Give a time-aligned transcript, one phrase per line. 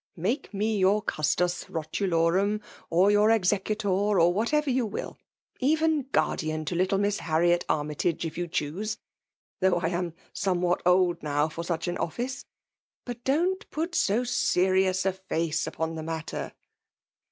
[0.17, 2.59] Make me jour Gustos Botulorum,
[2.89, 3.85] or yew OKeeutor,
[4.19, 5.17] or wbat you wfll—
[5.59, 8.97] even guardian, to lil^ Miss Harriet Armytage, if you cboose;
[9.61, 12.45] thougb I am sMoe* irfiat old now fer sucb an oiBoe;—
[13.05, 16.53] but don't put so serious a face upon tbe matter."